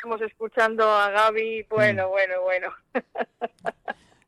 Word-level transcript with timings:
estábamos 0.00 0.22
escuchando 0.22 0.88
a 0.90 1.10
Gaby, 1.10 1.66
bueno, 1.68 2.06
Mm. 2.06 2.10
bueno, 2.10 2.34
bueno. 2.42 2.68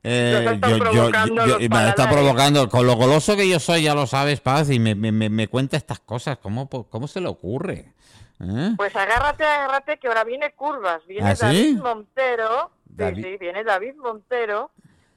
Eh, 0.03 0.59
yo- 0.69 0.77
provocando 0.79 1.45
yo- 1.47 1.57
me 1.69 1.89
está 1.89 2.09
provocando, 2.09 2.69
con 2.69 2.85
lo 2.85 2.95
goloso 2.95 3.35
que 3.35 3.47
yo 3.49 3.59
soy, 3.59 3.83
ya 3.83 3.95
lo 3.95 4.05
sabes, 4.05 4.39
Paz, 4.41 4.69
y 4.69 4.79
me, 4.79 4.93
me, 4.95 5.11
me- 5.11 5.47
cuenta 5.47 5.77
estas 5.77 5.99
cosas. 5.99 6.37
¿Cómo, 6.37 6.69
cómo 6.69 7.07
se 7.07 7.21
le 7.21 7.27
ocurre? 7.27 7.93
¿Eh? 8.39 8.73
Pues 8.77 8.95
agárrate, 8.95 9.43
agárrate, 9.45 9.97
que 9.97 10.07
ahora 10.07 10.23
viene 10.23 10.51
curvas. 10.51 11.05
Viene 11.07 11.29
¿Ah, 11.31 11.35
sí? 11.35 11.45
David 11.45 11.77
Montero. 11.81 12.71
sí, 12.85 12.93
David- 12.95 13.23
sí, 13.23 13.37
viene 13.39 13.63
David 13.63 13.95
Montero, 13.95 14.71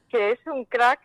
que 0.09 0.31
es 0.31 0.39
un 0.47 0.65
crack 0.65 1.01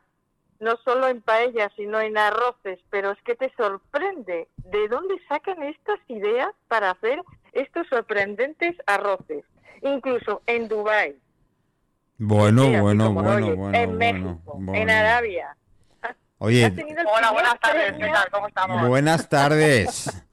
no 0.60 0.76
solo 0.84 1.08
en 1.08 1.20
paellas, 1.20 1.72
sino 1.76 2.00
en 2.00 2.16
arroces. 2.16 2.78
Pero 2.90 3.10
es 3.10 3.18
que 3.24 3.34
te 3.34 3.52
sorprende. 3.56 4.48
¿De 4.56 4.86
dónde 4.88 5.16
sacan 5.28 5.60
estas 5.64 5.98
ideas 6.08 6.50
para 6.68 6.90
hacer 6.92 7.20
estos 7.52 7.86
sorprendentes 7.88 8.76
arroces? 8.86 9.44
Incluso 9.82 10.42
en 10.46 10.68
Dubái, 10.68 11.16
Bueno, 12.18 12.64
sí, 12.64 12.76
bueno, 12.76 13.12
bueno, 13.12 13.46
oyes, 13.46 13.56
bueno, 13.56 13.78
en 13.78 13.98
bueno, 13.98 14.20
México, 14.28 14.54
en 14.58 14.66
bueno. 14.66 14.92
Arabia. 14.92 15.56
Oye, 16.38 16.72
Hola, 17.06 17.30
buenas 17.30 17.60
tardes, 17.60 17.92
¿qué 17.98 18.06
tal? 18.08 18.30
¿Cómo 18.30 18.48
estamos? 18.48 18.88
buenas 18.88 19.28
tardes. 19.28 20.24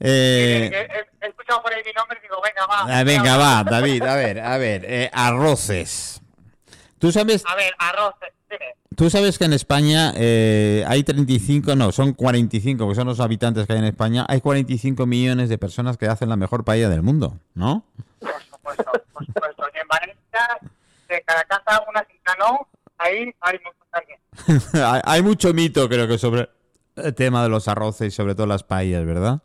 Eh, 0.00 0.68
Eh, 0.72 0.88
he, 1.20 1.24
he 1.24 1.28
escuchado 1.28 1.62
por 1.62 1.72
ahí 1.72 1.80
mi 1.86 1.92
nombre 1.92 2.18
y 2.18 2.22
digo, 2.22 2.36
venga, 2.42 2.66
va. 2.66 2.98
ah, 2.98 3.04
venga, 3.04 3.36
va, 3.38 3.62
David, 3.64 4.02
a 4.02 4.16
ver, 4.16 4.40
a 4.40 4.58
ver, 4.58 4.84
eh, 4.86 5.10
arroces. 5.12 6.20
¿Tú 6.98 7.12
sabes, 7.12 7.44
A 7.46 7.54
ver, 7.54 7.72
arroz, 7.78 8.14
dime. 8.50 8.74
Tú 8.96 9.10
sabes 9.10 9.38
que 9.38 9.44
en 9.44 9.52
España 9.52 10.12
eh, 10.16 10.84
hay 10.86 11.02
35, 11.02 11.74
no, 11.76 11.92
son 11.92 12.12
45, 12.12 12.88
que 12.88 12.94
son 12.94 13.06
los 13.06 13.20
habitantes 13.20 13.66
que 13.66 13.72
hay 13.72 13.78
en 13.78 13.86
España, 13.86 14.24
hay 14.28 14.40
45 14.40 15.06
millones 15.06 15.48
de 15.48 15.58
personas 15.58 15.96
que 15.96 16.06
hacen 16.06 16.28
la 16.28 16.36
mejor 16.36 16.64
paella 16.64 16.88
del 16.88 17.02
mundo, 17.02 17.38
¿no? 17.54 17.84
Por 18.20 18.42
supuesto, 18.42 18.92
por 19.12 19.26
supuesto. 19.26 19.64
Y 19.74 19.78
en 19.78 19.88
Valencia, 19.88 20.58
de 21.08 21.22
cada 21.22 21.44
casa 21.44 21.84
una 21.88 22.04
cinta 22.04 22.36
no, 22.38 22.68
ahí 22.98 23.34
hay 23.40 23.60
muchos 23.64 23.86
también. 23.90 25.02
hay, 25.04 25.22
mucho 25.22 25.52
mito, 25.52 25.88
creo 25.88 26.08
que, 26.08 26.18
sobre 26.18 26.48
el 26.96 27.14
tema 27.14 27.42
de 27.42 27.48
los 27.48 27.68
arroces 27.68 28.08
y 28.08 28.10
sobre 28.10 28.34
todo 28.34 28.46
las 28.46 28.64
paellas, 28.64 29.04
¿verdad? 29.04 29.42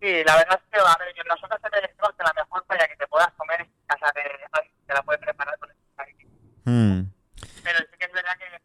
Sí, 0.00 0.22
la 0.24 0.36
verdad 0.36 0.60
es 0.62 0.70
que, 0.70 0.78
a 0.78 0.96
ver, 0.98 1.26
nosotros 1.26 1.58
siempre 1.60 1.80
decimos 1.80 2.10
que 2.16 2.24
la 2.24 2.32
mejor 2.34 2.64
paella 2.66 2.86
que 2.88 2.96
te 2.96 3.06
puedas 3.06 3.32
comer 3.36 3.62
es 3.62 3.66
en 3.66 3.86
casa 3.86 4.12
de 4.14 4.20
alguien 4.52 4.74
que 4.86 4.94
la 4.94 5.02
puede 5.02 5.18
preparar 5.18 5.58
con 5.58 5.70
el 5.70 5.76
cariño. 5.96 6.26
Hmm. 6.64 7.16
Pero 7.66 7.78
sí 7.78 7.96
que 7.98 8.04
es 8.04 8.12
verdad 8.12 8.32
que 8.38 8.62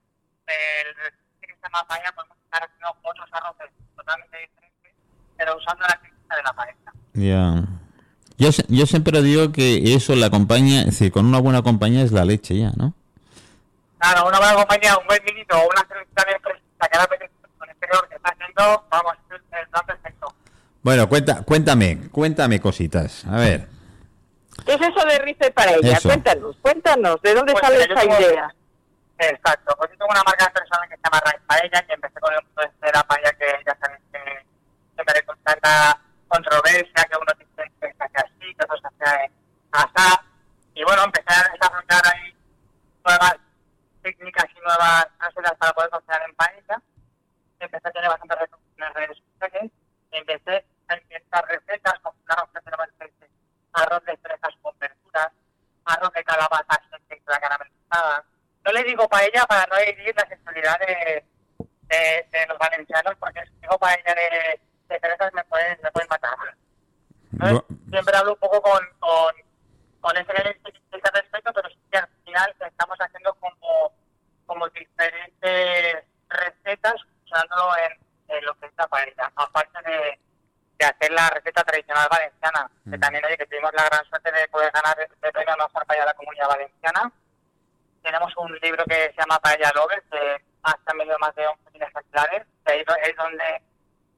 el 0.86 0.96
recipe 0.96 1.48
que 1.48 1.54
se 1.56 1.62
llama 1.64 1.88
paella 1.88 2.12
podemos 2.16 2.38
estar 2.44 2.64
haciendo 2.64 2.88
otros 3.04 3.30
arroces 3.32 3.68
totalmente 3.96 4.38
diferentes, 4.38 4.92
pero 5.38 5.58
usando 5.58 5.82
la 5.88 6.00
técnica 6.02 6.36
de 6.36 6.44
la 6.44 6.54
paella. 6.54 6.92
Ya. 7.14 7.64
Yo, 8.38 8.52
se- 8.52 8.66
yo 8.70 8.86
siempre 8.86 9.22
digo 9.22 9.52
que 9.52 9.94
eso, 9.96 10.16
la 10.16 10.30
compañía, 10.30 10.80
es 10.82 10.86
decir, 10.88 11.12
con 11.12 11.26
una 11.26 11.40
buena 11.40 11.62
compañía 11.62 12.02
es 12.04 12.12
la 12.12 12.26
leche 12.26 12.58
ya, 12.58 12.72
¿no? 12.76 12.94
Claro, 14.00 14.28
una 14.28 14.38
buena 14.40 14.56
compañía, 14.56 14.98
un 14.98 15.06
buen 15.08 15.20
vinito 15.26 15.56
o 15.58 15.70
una 15.70 15.86
cerveza 15.88 16.26
bien 16.28 16.42
fresca 16.42 16.88
que 16.92 16.98
ahora 16.98 17.08
con 17.58 17.70
este 17.70 17.88
calor 17.88 18.10
que 18.10 18.16
está 18.16 18.30
haciendo, 18.32 18.86
vamos, 18.90 19.14
el 19.30 19.68
plan 19.70 19.86
perfecto. 19.86 20.34
Bueno, 20.82 21.08
cuenta, 21.08 21.44
cuéntame, 21.44 22.10
cuéntame 22.10 22.60
cositas. 22.60 23.24
A 23.28 23.36
ver. 23.38 23.68
¿Qué 24.66 24.74
es 24.74 24.82
eso 24.82 25.06
de 25.06 25.20
rice 25.20 25.52
para 25.52 25.74
ella? 25.76 25.98
Eso. 25.98 26.10
Cuéntanos, 26.10 26.56
cuéntanos, 26.62 27.22
¿de 27.22 27.34
dónde 27.36 27.54
Pues 27.54 27.64
sale 27.64 27.78
yo 27.88 27.94
esa 27.94 28.06
idea? 28.06 28.56
Exacto, 29.20 29.76
pues 29.78 29.81
yo 29.81 29.81
tengo 29.81 29.81
una 30.12 30.24
marca 30.24 30.52
personal 30.52 30.88
que 30.90 30.96
se 30.96 31.02
llama 31.04 31.22
Rice 31.26 31.44
Paella, 31.48 31.82
que 31.84 31.94
empecé 31.94 32.20
con 32.20 32.34
el 32.34 32.44
mundo 32.44 32.62
de 32.82 32.92
la 32.92 33.04
paella, 33.04 33.32
que 33.34 33.64
ya 33.66 33.78
sabéis 33.80 34.02
que 34.12 34.20
hay 34.20 35.22
con 35.24 35.38
tanta 35.44 36.00
controversia, 36.28 37.08
que 37.10 37.18
uno 37.18 37.32
dice 37.40 37.72
que 37.80 37.94
se 37.94 38.04
hace 38.04 38.18
así, 38.18 38.56
que 38.56 38.64
otro 38.64 38.78
se 38.78 38.88
hace 38.88 39.32
así. 39.72 40.21
Para 59.48 59.66
no 59.68 59.78
herir 59.78 60.14
la 60.16 60.28
sensibilidad 60.28 60.80
de, 60.80 61.26
de, 61.88 62.28
de 62.32 62.46
los 62.48 62.58
valencianos, 62.58 63.16
porque 63.20 63.44
si 63.46 63.54
digo 63.62 63.78
paella 63.80 64.14
de, 64.16 64.60
de 64.88 65.00
cerezas 65.00 65.34
me 65.34 65.44
pueden, 65.46 65.78
me 65.84 65.92
pueden 65.92 66.10
matar. 66.10 66.36
Entonces, 67.34 67.62
siempre 67.90 68.18
hablo 68.18 68.34
un 68.34 68.40
poco 68.40 68.62
con, 68.62 68.80
con, 69.00 69.34
con 70.02 70.18
ese, 70.18 70.32
ese 70.32 71.12
respeto, 71.14 71.54
pero 71.54 71.70
sí 71.70 71.80
que 71.92 71.98
al 71.98 72.10
final 72.26 72.56
estamos 72.60 72.98
haciendo 73.00 73.34
como, 73.36 73.94
como 74.46 74.68
diferentes 74.70 76.04
recetas 76.30 76.96
usándolo 77.26 77.72
en, 77.78 78.36
en 78.36 78.46
lo 78.46 78.54
que 78.56 78.66
es 78.66 78.72
la 78.78 78.88
paella, 78.88 79.32
aparte 79.36 79.80
de, 79.90 80.20
de 80.80 80.86
hacer 80.86 81.12
la 81.12 81.30
receta 81.30 81.64
tradicional 81.64 82.08
valenciana, 82.12 82.70
que 82.90 82.98
Mm. 82.98 83.00
también 83.00 83.21
que 83.21 83.21
que 88.92 89.14
se 89.16 89.22
llama 89.22 89.40
Paella 89.40 89.72
Lovers, 89.74 90.04
que 90.12 90.44
hasta 90.64 90.94
medio 90.94 91.18
más 91.20 91.34
de 91.36 91.44
11.000 91.44 91.88
ejemplares, 91.88 92.44
ahí 92.66 92.80
es 92.80 93.16
donde 93.16 93.44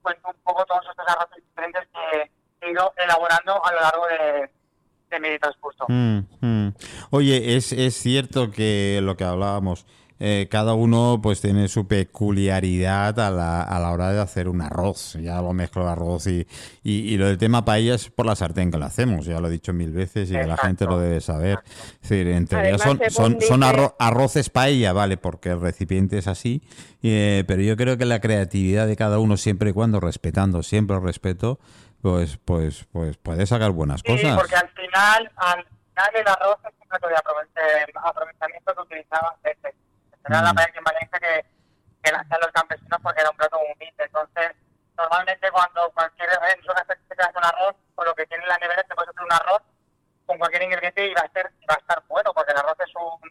cuento 0.02 0.30
un 0.30 0.44
poco 0.44 0.66
todos 0.66 0.82
estos 0.90 1.08
arroces 1.08 1.44
diferentes 1.48 1.88
que 1.94 2.32
he 2.62 2.72
ido 2.72 2.92
elaborando 2.98 3.64
a 3.64 3.72
lo 3.72 3.80
largo 3.80 4.08
de, 4.08 4.50
de 5.12 5.20
mi 5.20 5.38
transcurso. 5.38 5.86
Mm, 5.88 6.20
mm. 6.42 6.74
Oye, 7.12 7.56
es, 7.56 7.72
es 7.72 7.94
cierto 7.96 8.50
que 8.50 9.00
lo 9.04 9.16
que 9.16 9.24
hablábamos, 9.24 9.86
eh, 10.26 10.48
cada 10.50 10.74
uno 10.74 11.20
pues 11.22 11.42
tiene 11.42 11.68
su 11.68 11.86
peculiaridad 11.86 13.20
a 13.20 13.30
la, 13.30 13.62
a 13.62 13.78
la 13.80 13.92
hora 13.92 14.14
de 14.14 14.22
hacer 14.22 14.48
un 14.48 14.62
arroz. 14.62 15.18
Ya 15.22 15.42
lo 15.42 15.52
mezclo 15.52 15.82
el 15.82 15.90
arroz 15.90 16.28
y, 16.28 16.48
y, 16.82 17.14
y 17.14 17.18
lo 17.18 17.28
del 17.28 17.38
tema 17.38 17.66
paella 17.66 17.96
es 17.96 18.10
por 18.10 18.26
la 18.26 18.36
sartén 18.36 18.72
que 18.72 18.78
lo 18.78 18.86
hacemos. 18.86 19.26
Ya 19.26 19.42
lo 19.42 19.50
he 19.50 19.52
dicho 19.52 19.74
mil 19.74 19.92
veces 19.92 20.30
y 20.30 20.32
que 20.32 20.38
la 20.40 20.44
Exacto. 20.54 20.68
gente 20.68 20.86
lo 20.86 20.98
debe 21.00 21.20
saber. 21.20 21.60
Es 22.02 22.10
decir, 22.10 22.28
en 22.30 22.48
teoría 22.48 22.78
son, 22.78 23.00
son, 23.10 23.38
son 23.42 23.62
arro- 23.64 23.96
arroces 24.00 24.50
paella, 24.50 24.94
vale, 24.94 25.18
porque 25.18 25.50
el 25.50 25.60
recipiente 25.60 26.18
es 26.18 26.28
así. 26.28 26.62
eh, 27.02 27.44
pero 27.46 27.62
yo 27.62 27.76
creo 27.76 27.98
que 27.98 28.06
la 28.06 28.22
creatividad 28.22 28.88
de 28.88 28.96
cada 28.96 29.20
uno, 29.20 29.36
siempre 29.36 29.72
y 29.72 29.74
cuando 29.74 30.00
respetando, 30.00 30.64
siempre 30.64 30.96
el 30.96 31.04
respeto, 31.04 31.60
pues, 32.02 32.38
pues, 32.46 32.86
pues 32.94 33.18
puede 33.18 33.46
sacar 33.46 33.72
buenas 33.72 34.02
Sí, 34.06 34.12
cosas. 34.14 34.38
porque 34.38 34.56
al 34.56 34.70
final, 34.70 35.32
al 35.36 35.66
final 35.66 36.10
el 36.16 36.28
arroz 36.28 36.58
es 36.66 36.74
un 36.82 36.88
método 36.92 37.10
de 37.10 37.16
aprove- 37.18 38.10
aprovechamiento 38.10 38.74
que 38.74 38.82
utilizaban 38.82 39.32
antes. 39.44 39.74
Era 40.26 40.42
la 40.42 40.54
Mm. 40.54 40.56
paella 40.56 40.78
en 40.78 40.84
Valencia 40.84 41.20
que, 41.20 41.46
que 42.04 42.12
la 42.12 42.20
hacían 42.20 42.40
los 42.42 42.52
campesinos 42.52 43.00
porque 43.02 43.22
era 43.22 43.30
un 43.30 43.38
plato 43.38 43.58
humilde. 43.60 44.04
Entonces, 44.04 44.52
normalmente 44.98 45.52
cuando 45.52 45.92
cualquier 45.92 46.30
en 46.30 46.62
se 46.64 47.16
te 47.16 47.24
hace 47.24 47.38
un 47.38 47.46
arroz, 47.46 47.76
con 47.96 48.06
lo 48.06 48.16
que 48.16 48.26
tiene 48.28 48.44
en 48.44 48.50
la 48.50 48.58
nevera 48.58 48.84
te 48.84 48.96
puedes 48.96 49.10
hacer 49.10 49.24
un 49.24 49.34
arroz 49.34 49.62
con 50.26 50.38
cualquier 50.38 50.64
ingrediente 50.64 51.06
y 51.08 51.14
va 51.14 51.22
a, 51.22 51.32
ser, 51.32 51.52
va 51.70 51.76
a 51.76 51.80
estar 51.80 52.04
bueno, 52.08 52.34
porque 52.34 52.52
el 52.54 52.58
arroz 52.58 52.78
es 52.80 52.96
un, 52.96 53.30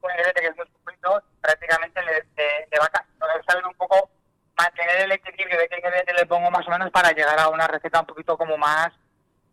un 0.00 0.10
ingrediente 0.10 0.40
que 0.40 0.46
es 0.48 0.56
muy 0.56 0.66
suculento, 0.66 1.22
prácticamente 1.40 2.00
le, 2.02 2.12
le- 2.36 2.68
le 2.70 2.78
va 2.78 2.86
a 2.86 3.42
saber 3.50 3.66
un 3.66 3.74
poco 3.74 4.10
mantener 4.56 5.00
el 5.02 5.12
equilibrio 5.12 5.58
de 5.58 5.68
qué 5.68 5.76
ingrediente 5.78 6.12
le 6.14 6.26
pongo 6.26 6.50
más 6.50 6.66
o 6.66 6.70
menos 6.70 6.90
para 6.90 7.10
llegar 7.12 7.38
a 7.40 7.48
una 7.48 7.66
receta 7.66 8.00
un 8.00 8.06
poquito 8.06 8.36
como 8.38 8.56
más 8.56 8.90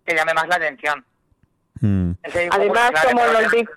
que 0.06 0.16
llame 0.16 0.34
más 0.34 0.48
la 0.48 0.56
atención. 0.58 1.04
Mm. 1.82 2.12
Además, 2.52 2.92
la 2.94 3.02
como 3.04 3.26
nos, 3.26 3.52
que- 3.52 3.58
di- 3.58 3.68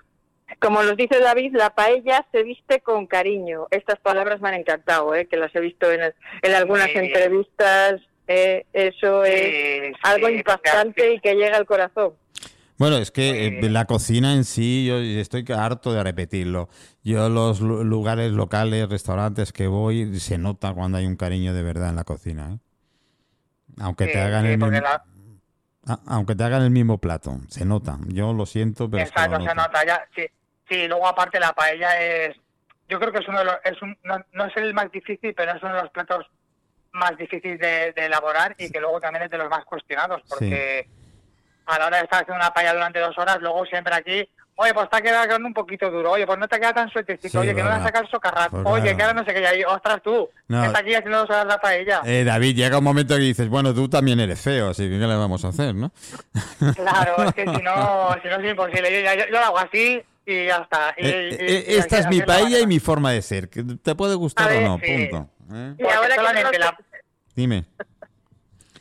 como 0.59 0.83
nos 0.83 0.97
dice 0.97 1.19
David, 1.19 1.53
la 1.55 1.69
paella 1.71 2.25
se 2.31 2.43
viste 2.43 2.81
con 2.81 3.07
cariño. 3.07 3.67
Estas 3.71 3.99
palabras 3.99 4.41
me 4.41 4.49
han 4.49 4.55
encantado, 4.55 5.15
¿eh? 5.15 5.27
que 5.27 5.37
las 5.37 5.53
he 5.55 5.59
visto 5.59 5.91
en, 5.91 6.01
en 6.41 6.53
algunas 6.53 6.89
entrevistas. 6.93 8.01
eh, 8.27 8.65
eso 8.73 9.23
es 9.25 9.33
Sí, 9.93 9.93
algo 10.03 10.29
impactante 10.29 11.01
sí. 11.01 11.13
y 11.15 11.19
que 11.19 11.33
llega 11.35 11.57
al 11.57 11.65
corazón. 11.65 12.13
Bueno, 12.77 12.97
es 12.97 13.11
que 13.11 13.47
eh, 13.47 13.69
la 13.69 13.85
cocina 13.85 14.33
en 14.33 14.45
sí, 14.45 14.85
yo 14.87 14.97
estoy 14.99 15.43
harto 15.53 15.91
de 15.91 16.01
repetirlo. 16.03 16.69
Yo 17.03 17.27
los 17.27 17.59
lu- 17.59 17.83
lugares 17.83 18.31
locales, 18.31 18.87
restaurantes 18.87 19.51
que 19.51 19.67
voy, 19.67 20.17
se 20.19 20.37
nota 20.37 20.73
cuando 20.73 20.97
hay 20.97 21.05
un 21.05 21.15
cariño 21.17 21.53
de 21.53 21.61
verdad 21.63 21.89
en 21.89 21.95
la 21.97 22.03
cocina. 22.05 22.53
¿eh? 22.53 22.57
Aunque 23.79 24.05
Sí, 24.05 24.11
te 24.13 24.19
hagan 24.19 24.45
sí, 24.45 24.51
el 24.51 24.57
mismo, 24.57 24.71
la- 24.71 25.03
a- 25.87 25.99
aunque 26.07 26.35
te 26.35 26.43
hagan 26.43 26.61
el 26.63 26.71
mismo 26.71 26.99
plato, 26.99 27.37
se 27.49 27.65
nota. 27.65 27.97
Yo 28.07 28.31
lo 28.31 28.45
siento, 28.45 28.89
pero 28.89 29.03
es 29.03 29.11
que 29.11 29.19
lo 29.19 29.25
Exacto, 29.25 29.49
se 29.49 29.55
nota 29.55 29.85
ya. 29.85 30.07
Sí, 30.15 30.25
sí, 30.69 30.87
luego 30.87 31.07
aparte 31.07 31.39
la 31.39 31.53
paella 31.53 31.99
es, 32.01 32.35
yo 32.87 32.99
creo 32.99 33.11
que 33.11 33.19
es 33.19 33.27
uno 33.27 33.39
de 33.39 33.45
los, 33.45 33.55
es 33.63 33.81
un, 33.81 33.97
no, 34.03 34.23
no 34.33 34.45
es 34.45 34.55
el 34.57 34.73
más 34.73 34.91
difícil, 34.91 35.33
pero 35.35 35.51
es 35.53 35.61
uno 35.63 35.75
de 35.75 35.81
los 35.83 35.91
platos 35.91 36.25
más 36.91 37.15
difíciles 37.17 37.59
de, 37.59 37.91
de 37.93 38.05
elaborar 38.05 38.55
y 38.57 38.71
que 38.71 38.79
luego 38.79 38.99
también 38.99 39.23
es 39.25 39.31
de 39.31 39.37
los 39.37 39.49
más 39.49 39.63
cuestionados, 39.65 40.21
porque 40.27 40.87
a 41.65 41.77
la 41.77 41.85
hora 41.87 41.97
de 41.97 42.03
estar 42.03 42.21
haciendo 42.23 42.43
una 42.43 42.53
paella 42.53 42.73
durante 42.73 42.99
dos 42.99 43.17
horas, 43.17 43.37
luego 43.41 43.65
siempre 43.65 43.93
aquí 43.95 44.29
Oye, 44.61 44.73
pues 44.73 44.89
quedado 44.89 45.25
quedando 45.25 45.47
un 45.47 45.53
poquito 45.53 45.89
duro. 45.89 46.11
Oye, 46.11 46.27
pues 46.27 46.37
no 46.37 46.45
te 46.45 46.57
ha 46.57 46.59
quedado 46.59 46.73
tan 46.75 46.89
sueltecito. 46.89 47.29
Sí, 47.29 47.37
Oye, 47.37 47.55
que 47.55 47.63
no 47.63 47.69
has 47.69 47.81
sacado 47.81 48.03
el 48.03 48.11
socarrat. 48.11 48.49
Pues 48.51 48.65
Oye, 48.65 48.81
claro. 48.81 48.97
que 48.97 49.03
ahora 49.03 49.13
no 49.21 49.23
sé 49.25 49.33
qué. 49.33 49.57
Y, 49.57 49.63
ostras, 49.63 50.01
tú. 50.03 50.29
No. 50.49 50.65
está 50.65 50.79
aquí 50.79 50.93
haciendo 50.93 51.19
dos 51.19 51.29
horas 51.29 51.45
la 51.45 51.61
paella. 51.61 52.01
Eh, 52.03 52.25
David, 52.25 52.57
llega 52.57 52.77
un 52.77 52.83
momento 52.83 53.13
que 53.15 53.21
dices, 53.21 53.47
bueno, 53.47 53.73
tú 53.73 53.87
también 53.87 54.19
eres 54.19 54.41
feo, 54.41 54.71
así 54.71 54.83
que 54.89 54.99
¿qué 54.99 55.07
le 55.07 55.15
vamos 55.15 55.45
a 55.45 55.47
hacer, 55.47 55.73
no? 55.75 55.93
Claro, 56.75 57.23
es 57.23 57.33
que 57.35 57.43
si 57.45 57.61
no, 57.61 58.13
si 58.21 58.27
no 58.27 58.35
es 58.35 58.51
imposible. 58.51 59.01
Yo, 59.01 59.13
yo- 59.13 59.25
yo 59.27 59.31
lo 59.31 59.39
hago 59.39 59.59
así 59.59 60.03
y 60.31 60.45
ya 60.45 60.57
está. 60.57 60.93
Y- 60.97 61.07
Eh, 61.07 61.29
y- 61.31 61.43
eh, 61.43 61.65
y 61.69 61.75
esta 61.75 61.97
es 61.99 62.07
mi 62.07 62.21
paella 62.21 62.59
y 62.59 62.67
mi 62.67 62.79
forma 62.79 63.11
de 63.11 63.21
ser. 63.21 63.49
que 63.49 63.63
¿Te 63.81 63.95
puede 63.95 64.15
gustar 64.15 64.51
o 64.51 64.61
no? 64.61 64.79
sí. 64.83 65.07
Punto. 65.09 65.29
¿eh? 65.53 65.73
Y 65.79 65.83
ahora 65.85 66.15
que 66.15 66.43
no 66.43 66.51
la- 66.59 66.77
Dime. 67.35 67.65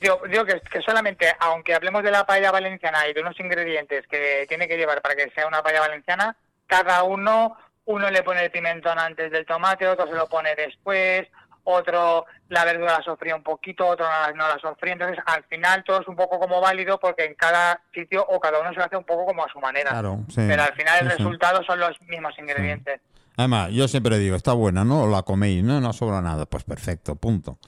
Digo, 0.00 0.20
digo 0.30 0.44
que, 0.44 0.60
que 0.60 0.80
solamente, 0.82 1.26
aunque 1.40 1.74
hablemos 1.74 2.04
de 2.04 2.10
la 2.12 2.24
paella 2.24 2.52
valenciana 2.52 3.08
y 3.08 3.14
de 3.14 3.20
unos 3.20 3.38
ingredientes 3.40 4.06
que 4.06 4.46
tiene 4.48 4.68
que 4.68 4.76
llevar 4.76 5.02
para 5.02 5.16
que 5.16 5.30
sea 5.30 5.46
una 5.48 5.62
paella 5.62 5.80
valenciana, 5.80 6.36
cada 6.66 7.02
uno, 7.02 7.56
uno 7.84 8.10
le 8.10 8.22
pone 8.22 8.44
el 8.44 8.50
pimentón 8.52 8.98
antes 8.98 9.32
del 9.32 9.44
tomate, 9.44 9.88
otro 9.88 10.06
se 10.06 10.14
lo 10.14 10.28
pone 10.28 10.54
después, 10.54 11.26
otro 11.70 12.26
la 12.48 12.64
verdura 12.64 12.98
la 12.98 13.02
sofría 13.02 13.36
un 13.36 13.42
poquito, 13.42 13.86
otro 13.86 14.06
no 14.34 14.48
la, 14.48 14.58
sofría. 14.58 14.94
Entonces, 14.94 15.18
al 15.26 15.44
final 15.44 15.84
todo 15.84 16.00
es 16.00 16.08
un 16.08 16.16
poco 16.16 16.38
como 16.38 16.60
válido 16.60 16.98
porque 16.98 17.24
en 17.24 17.34
cada 17.34 17.80
sitio 17.92 18.24
o 18.26 18.40
cada 18.40 18.60
uno 18.60 18.70
se 18.70 18.76
lo 18.76 18.84
hace 18.84 18.96
un 18.96 19.04
poco 19.04 19.26
como 19.26 19.44
a 19.44 19.48
su 19.52 19.60
manera. 19.60 19.90
Claro, 19.90 20.20
sí. 20.28 20.42
Pero 20.48 20.62
al 20.62 20.72
final 20.74 20.98
el 21.00 21.10
Sí, 21.10 21.16
sí. 21.16 21.22
resultado 21.22 21.62
son 21.64 21.78
los 21.80 22.00
mismos 22.02 22.32
ingredientes. 22.38 23.00
Además, 23.36 23.70
yo 23.70 23.86
siempre 23.86 24.18
digo, 24.18 24.34
está 24.34 24.52
buena, 24.52 24.84
¿no? 24.84 25.06
La 25.06 25.22
coméis, 25.22 25.62
¿no? 25.62 25.80
No 25.80 25.92
sobra 25.92 26.20
nada. 26.20 26.46
Pues 26.46 26.64
perfecto, 26.64 27.14
punto. 27.16 27.58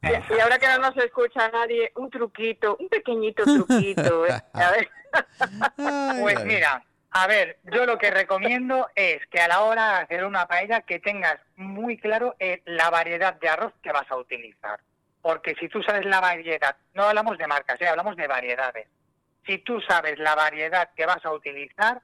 Y 0.00 0.06
y 0.08 0.40
ahora 0.40 0.58
que 0.58 0.68
no 0.68 0.78
nos 0.78 0.96
escucha 0.96 1.48
nadie, 1.50 1.92
un 1.96 2.08
truquito, 2.08 2.76
un 2.78 2.88
pequeñito 2.88 3.42
truquito. 3.42 4.26
¿eh? 4.26 4.40
A 4.54 4.70
ver. 4.70 4.88
Pues 6.22 6.44
mira, 6.44 6.82
a 7.20 7.26
ver, 7.26 7.58
yo 7.64 7.84
lo 7.84 7.98
que 7.98 8.12
recomiendo 8.12 8.88
es 8.94 9.26
que 9.26 9.40
a 9.40 9.48
la 9.48 9.62
hora 9.62 9.88
de 9.88 10.02
hacer 10.04 10.24
una 10.24 10.46
paella 10.46 10.82
que 10.82 11.00
tengas 11.00 11.36
muy 11.56 11.98
claro 11.98 12.36
eh, 12.38 12.62
la 12.64 12.90
variedad 12.90 13.34
de 13.40 13.48
arroz 13.48 13.72
que 13.82 13.90
vas 13.90 14.08
a 14.08 14.16
utilizar. 14.16 14.78
Porque 15.20 15.56
si 15.56 15.68
tú 15.68 15.82
sabes 15.82 16.06
la 16.06 16.20
variedad, 16.20 16.76
no 16.94 17.02
hablamos 17.02 17.36
de 17.36 17.48
marcas, 17.48 17.80
eh, 17.80 17.88
hablamos 17.88 18.14
de 18.14 18.28
variedades. 18.28 18.86
Si 19.44 19.58
tú 19.58 19.80
sabes 19.80 20.16
la 20.20 20.36
variedad 20.36 20.90
que 20.94 21.06
vas 21.06 21.24
a 21.24 21.32
utilizar, 21.32 22.00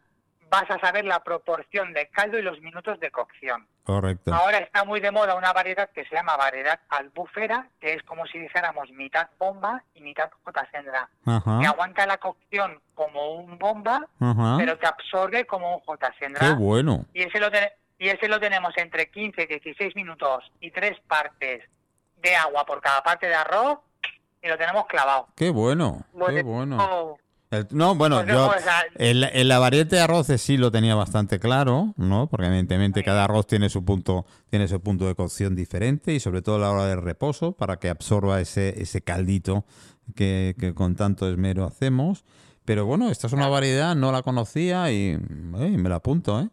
vas 0.51 0.69
a 0.69 0.81
saber 0.81 1.05
la 1.05 1.23
proporción 1.23 1.93
de 1.93 2.09
caldo 2.09 2.37
y 2.37 2.43
los 2.43 2.61
minutos 2.61 2.99
de 2.99 3.13
cocción. 3.13 3.69
Correcto. 3.85 4.35
Ahora 4.35 4.59
está 4.59 4.85
muy 4.85 5.01
de 5.01 5.11
moda 5.11 5.35
una 5.35 5.53
variedad 5.53 5.91
que 5.91 6.05
se 6.07 6.15
llama 6.15 6.37
variedad 6.39 6.81
albufera, 6.89 7.69
que 7.81 7.93
es 7.93 8.03
como 8.05 8.27
si 8.27 8.39
dijéramos 8.39 8.91
mitad 8.93 9.29
bomba 9.39 9.83
y 9.95 10.01
mitad 10.01 10.31
J-Sendra, 10.43 11.09
que 11.25 11.67
aguanta 11.67 12.07
la 12.07 12.17
cocción 12.17 12.81
como 12.95 13.35
un 13.35 13.59
bomba, 13.59 14.07
Ajá. 14.21 14.57
pero 14.59 14.79
que 14.79 14.87
absorbe 14.87 15.47
como 15.47 15.77
un 15.77 15.81
J 15.81 16.15
Qué 16.41 16.53
bueno. 16.53 17.05
Y 17.13 17.23
ese 17.23 17.39
lo 17.39 17.49
y 17.99 18.09
ese 18.09 18.27
lo 18.29 18.41
tenemos 18.41 18.73
entre 18.77 19.11
15 19.11 19.43
y 19.43 19.47
16 19.47 19.95
minutos 19.97 20.51
y 20.61 20.71
tres 20.71 20.99
partes 21.07 21.63
de 22.23 22.37
agua 22.37 22.65
por 22.65 22.81
cada 22.81 23.03
parte 23.03 23.27
de 23.27 23.35
arroz 23.35 23.79
y 24.43 24.49
lo 24.49 24.57
tenemos 24.57 24.87
clavado. 24.87 25.29
Qué 25.37 25.51
bueno. 25.51 26.05
Qué 26.27 26.43
Bueno. 26.43 27.19
El- 27.51 27.67
no, 27.71 27.95
bueno, 27.95 28.17
Pues, 28.23 28.29
yo 28.29 28.47
o 28.49 28.59
sea, 28.59 28.83
en, 28.97 29.49
la- 29.49 29.59
variante 29.59 29.97
de 29.97 30.03
arroces 30.03 30.41
sí 30.43 30.57
lo 30.57 30.71
tenía 30.73 30.95
bastante 30.95 31.39
claro, 31.39 31.95
¿no? 31.97 32.27
Porque 32.29 32.47
evidentemente 32.47 33.05
cada 33.05 33.25
arroz 33.25 33.47
tiene 33.47 33.69
su 33.69 33.85
punto, 33.85 34.27
tiene 34.51 34.67
su 34.67 34.81
punto 34.81 35.07
de 35.07 35.15
cocción 35.15 35.55
diferente 35.55 36.13
y 36.13 36.21
sobre 36.21 36.43
todo 36.43 36.57
a 36.57 36.59
la 36.61 36.71
hora 36.71 36.87
del 36.87 37.01
reposo 37.03 37.53
para 37.53 37.77
que 37.79 37.89
absorba 37.91 38.41
ese, 38.41 38.81
ese 38.83 39.03
caldito 39.03 39.65
que, 40.17 40.57
que 40.59 40.75
con 40.75 40.97
tanto 40.97 41.29
esmero 41.31 41.65
hacemos. 41.65 42.25
Pero 42.65 42.87
bueno, 42.87 43.11
esta 43.11 43.27
es 43.27 43.33
una 43.35 43.47
variedad, 43.49 43.95
no 43.95 44.11
la 44.11 44.23
conocía 44.23 44.91
y 44.91 45.11
eh, 45.13 45.19
me 45.19 45.89
la 45.89 45.97
apunto, 45.97 46.41
¿eh? 46.41 46.49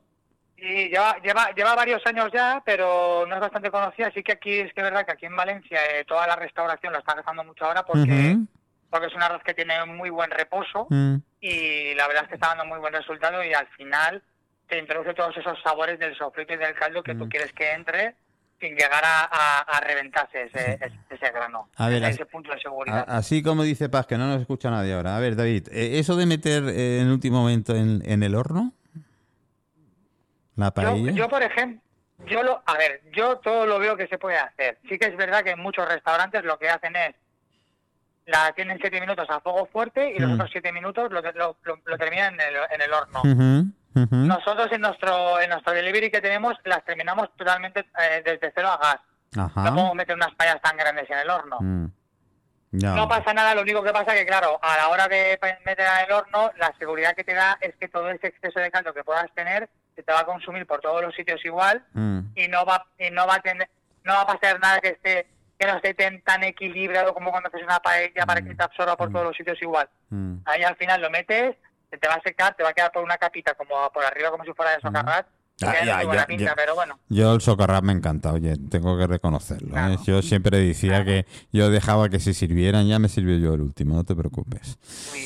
Y 0.58 0.90
lleva, 0.90 1.16
lleva, 1.24 1.50
lleva 1.56 1.74
varios 1.74 2.06
años 2.06 2.30
ya, 2.32 2.62
pero 2.64 3.26
no 3.28 3.34
es 3.34 3.42
bastante 3.42 3.72
conocida, 3.72 4.08
así 4.08 4.22
que 4.22 4.34
aquí 4.34 4.52
es 4.60 4.72
que 4.74 4.82
es 4.82 4.84
verdad 4.84 5.06
que 5.06 5.14
aquí 5.14 5.26
en 5.26 5.36
Valencia 5.36 5.80
eh, 5.92 6.06
toda 6.06 6.28
la 6.28 6.36
restauración 6.36 6.94
la 6.94 7.00
está 7.00 7.16
gastando 7.16 7.44
mucho 7.44 7.66
ahora 7.66 7.84
porque, 7.84 8.34
Ujú. 8.36 8.46
Porque 8.92 9.08
es 9.08 9.16
un 9.16 9.24
arroz 9.24 9.42
que 9.44 9.56
tiene 9.56 9.84
muy 9.86 10.12
buen 10.12 10.30
reposo 10.30 10.86
Mm. 10.92 11.16
y 11.40 11.96
la 11.96 12.08
verdad 12.08 12.24
es 12.26 12.30
que 12.30 12.36
está 12.36 12.50
dando 12.50 12.66
muy 12.66 12.78
buen 12.78 12.94
resultado 12.94 13.44
y 13.44 13.54
al 13.54 13.68
final 13.70 14.22
te 14.68 14.78
introduce 14.78 15.14
todos 15.16 15.36
esos 15.36 15.58
sabores 15.64 15.98
del 15.98 16.16
sofrito 16.16 16.54
y 16.54 16.58
del 16.58 16.76
caldo 16.76 17.02
que 17.02 17.16
tú 17.16 17.26
Mm. 17.26 17.30
quieres 17.30 17.52
que 17.54 17.72
entre 17.72 18.16
sin 18.60 18.76
llegar 18.76 19.04
a, 19.04 19.22
a, 19.24 19.60
a 19.62 19.80
reventarse 19.80 20.44
ese, 20.44 20.74
ese, 20.76 20.92
ese 21.10 21.32
grano, 21.32 21.68
A 21.78 21.88
ver, 21.90 22.04
ese 22.04 22.28
punto 22.28 22.52
de 22.52 22.58
A- 22.58 22.62
seguridad. 22.62 23.06
Así 23.08 23.42
como 23.42 23.64
dice 23.64 23.90
Paz, 23.90 24.06
que 24.06 24.20
no 24.20 24.28
nos 24.28 24.40
escucha 24.40 24.70
nadie 24.70 24.94
ahora. 24.94 25.18
A 25.18 25.20
ver, 25.20 25.36
David, 25.36 25.68
eh, 25.72 25.98
eso 25.98 26.16
de 26.16 26.28
meter 26.28 26.62
eh, 26.70 27.00
en 27.00 27.08
el 27.08 27.12
último 27.12 27.40
momento 27.42 27.76
en, 27.76 28.04
en 28.06 28.22
el 28.22 28.36
horno, 28.36 28.72
la 30.58 30.68
Yo, 30.68 30.72
paella. 30.74 31.12
yo, 31.14 31.28
por 31.30 31.42
ejemplo, 31.42 31.82
yo 32.28 32.44
lo, 32.44 32.62
a 32.66 32.78
ver, 32.78 33.02
yo 33.14 33.38
todo 33.40 33.66
lo 33.66 33.80
veo 33.80 33.98
que 33.98 34.08
se 34.08 34.20
puede 34.20 34.38
hacer. 34.38 34.78
Sí 34.88 35.00
que 35.00 35.08
es 35.08 35.18
verdad 35.18 35.44
que 35.44 35.52
en 35.52 35.60
muchos 35.60 35.88
restaurantes 35.88 36.44
lo 36.44 36.60
que 36.60 36.70
hacen 36.70 36.96
es 36.96 37.16
la 38.26 38.52
tienen 38.54 38.78
siete 38.80 39.00
minutos 39.02 39.28
a 39.30 39.40
fuego 39.42 39.66
fuerte 39.72 40.14
y 40.16 40.20
los 40.20 40.34
otros 40.34 40.50
siete 40.52 40.72
minutos 40.72 41.12
lo, 41.12 41.22
lo, 41.22 41.58
lo- 41.64 41.80
lo 41.86 41.98
terminan 41.98 42.34
en 42.36 42.42
el, 42.42 42.56
en 42.72 42.82
el 42.82 42.94
horno. 42.94 43.22
Nosotros 43.94 44.72
en 44.72 44.82
nuestro 44.82 45.40
en 45.42 45.50
nuestro 45.50 45.74
delivery 45.74 46.10
que 46.12 46.22
tenemos 46.22 46.54
las 46.64 46.84
terminamos 46.86 47.30
totalmente 47.36 47.82
eh, 48.00 48.22
desde 48.24 48.52
cero 48.56 48.70
a 48.70 48.78
gas. 48.78 49.00
Ajá. 49.38 49.64
No 49.64 49.74
podemos 49.76 49.96
meter 49.96 50.16
unas 50.16 50.34
payas 50.36 50.62
tan 50.62 50.78
grandes 50.78 51.10
en 51.10 51.18
el 51.18 51.30
horno. 51.30 51.58
Mm. 51.60 51.86
No 52.72 53.06
pasa 53.10 53.34
nada, 53.34 53.54
lo 53.54 53.64
único 53.64 53.84
que 53.84 53.92
pasa 53.92 54.14
que, 54.14 54.26
claro, 54.26 54.58
a 54.62 54.78
la 54.78 54.88
hora 54.88 55.10
de 55.10 55.38
meter 55.66 55.86
en 55.86 56.06
el 56.08 56.12
horno, 56.14 56.52
la 56.58 56.74
seguridad 56.80 57.14
que 57.16 57.26
te 57.26 57.34
da 57.34 57.58
es 57.60 57.76
que 57.76 57.90
todo 57.90 58.10
ese 58.12 58.28
exceso 58.28 58.62
de 58.62 58.72
caldo 58.72 58.94
que 58.94 59.04
puedas 59.04 59.30
tener 59.36 59.70
se 59.94 60.04
te 60.04 60.14
va 60.14 60.22
a 60.22 60.26
consumir 60.26 60.66
por 60.66 60.80
todos 60.80 61.02
los 61.02 61.14
sitios 61.14 61.44
igual 61.44 61.84
Mm. 61.94 62.20
y 62.36 62.48
no 62.48 62.66
va 62.66 62.86
y 62.98 63.10
no 63.10 63.28
va 63.28 63.36
a 63.36 63.40
tener 63.42 63.70
no 64.06 64.14
va 64.14 64.22
a 64.22 64.28
pasar 64.28 64.58
nada 64.62 64.80
que 64.80 64.88
esté 64.90 65.28
que 65.62 65.68
no 65.68 65.76
esté 65.76 65.94
tan, 65.94 66.20
tan 66.22 66.44
equilibrado 66.44 67.14
como 67.14 67.30
cuando 67.30 67.48
haces 67.50 67.62
una 67.62 67.80
paella 67.80 68.26
para 68.26 68.42
que 68.42 68.56
te 68.56 68.64
absorba 68.64 68.98
por 68.98 69.12
todos 69.12 69.26
los 69.26 69.38
sitios 69.38 69.62
igual. 69.62 69.88
Mm. 70.10 70.38
Ahí 70.46 70.64
al 70.64 70.76
final 70.76 71.00
lo 71.00 71.12
metes, 71.12 71.56
se 71.92 71.98
te 72.00 72.08
va 72.08 72.16
a 72.16 72.22
secar, 72.22 72.56
te 72.56 72.64
va 72.64 72.70
a 72.70 72.74
quedar 72.74 72.92
por 72.92 73.04
una 73.04 73.18
capita 73.18 73.54
como 73.54 73.76
por 73.92 74.04
arriba 74.04 74.32
como 74.32 74.44
si 74.44 74.54
fuera 74.54 74.72
de 74.72 74.82
socarrat. 74.82 75.28
y 75.60 75.66
Ah, 75.66 75.76
ya, 75.86 76.02
ya, 76.12 76.26
pinta, 76.26 76.46
ya. 76.46 76.56
pero 76.56 76.74
bueno. 76.74 76.98
Yo 77.10 77.36
el 77.36 77.42
socarrat 77.42 77.84
me 77.84 77.94
encanta, 77.94 78.34
oye, 78.34 78.56
tengo 78.72 78.98
que 78.98 79.06
reconocerlo. 79.06 79.68
¿eh? 79.68 79.72
Claro. 79.72 79.98
Yo 80.04 80.24
siempre 80.24 80.58
decía 80.58 81.06
que 81.06 81.28
yo 81.52 81.70
dejaba 81.70 82.10
que 82.10 82.20
se 82.20 82.34
sirvieran, 82.34 82.88
ya 82.88 82.98
me 82.98 83.08
sirvió 83.08 83.38
yo 83.38 83.54
el 83.54 83.62
último, 83.62 83.94
no 83.96 84.04
te 84.04 84.16
preocupes. 84.16 84.80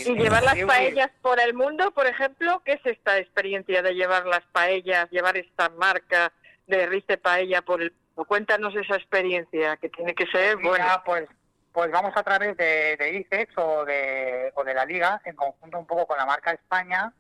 Y 0.06 0.14
llevar 0.16 0.44
las 0.44 0.58
paellas 0.66 1.12
por 1.22 1.40
el 1.40 1.54
mundo, 1.54 1.92
por 1.92 2.08
ejemplo, 2.08 2.62
¿qué 2.66 2.74
es 2.74 2.86
esta 2.86 3.18
experiencia 3.20 3.82
de 3.82 3.94
llevar 3.94 4.26
las 4.26 4.44
paellas, 4.52 5.10
llevar 5.12 5.38
esta 5.38 5.70
marca 5.70 6.34
de 6.68 6.88
Rice 6.88 7.18
Paella 7.18 7.62
por 7.62 7.82
el 7.82 7.94
Cuéntanos 8.16 8.74
esa 8.76 8.96
experiencia, 8.96 9.78
que 9.78 9.90
tiene 9.90 10.16
que 10.16 10.26
ser 10.28 10.58
Mira, 10.58 10.70
buena. 10.70 11.04
pues, 11.04 11.28
pues 11.74 11.92
vamos 11.92 12.14
a 12.16 12.24
través 12.24 12.56
de, 12.58 12.96
de 12.98 13.18
ICEX 13.20 13.58
o 13.58 13.84
de, 13.86 14.52
o 14.56 14.64
de 14.64 14.74
la 14.74 14.86
Liga, 14.86 15.22
en 15.26 15.36
conjunto 15.36 15.78
un 15.78 15.86
poco 15.86 16.08
con 16.08 16.18
la 16.18 16.26
marca 16.26 16.52
España, 16.52 17.12